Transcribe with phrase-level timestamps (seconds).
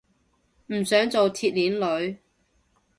[0.73, 1.77] 唔想做鐵鏈
[2.09, 2.17] 女